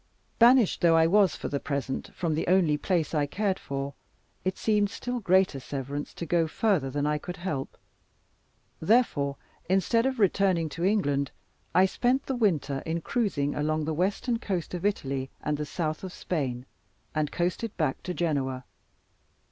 Banished 0.39 0.81
though 0.81 0.95
I 0.97 1.05
was, 1.05 1.35
for 1.35 1.47
the 1.47 1.59
present, 1.59 2.09
from 2.15 2.33
the 2.33 2.47
only 2.47 2.75
place 2.75 3.13
I 3.13 3.27
cared 3.27 3.59
for, 3.59 3.93
it 4.43 4.57
seemed 4.57 4.89
still 4.89 5.19
greater 5.19 5.59
severance 5.59 6.11
to 6.15 6.25
go 6.25 6.47
further 6.47 6.89
than 6.89 7.05
I 7.05 7.19
could 7.19 7.37
help. 7.37 7.77
Therefore 8.79 9.35
instead 9.69 10.07
of 10.07 10.17
returning 10.17 10.69
to 10.69 10.83
England, 10.83 11.29
I 11.75 11.85
spent 11.85 12.25
the 12.25 12.33
winter 12.35 12.81
in 12.83 13.01
cruising 13.01 13.53
along 13.53 13.85
the 13.85 13.93
western 13.93 14.39
coast 14.39 14.73
of 14.73 14.87
Italy, 14.87 15.29
and 15.39 15.55
the 15.59 15.67
south 15.67 16.03
of 16.03 16.11
Spain; 16.11 16.65
and 17.13 17.31
coasted 17.31 17.77
back 17.77 18.01
to 18.01 18.13
Genoa. 18.15 18.63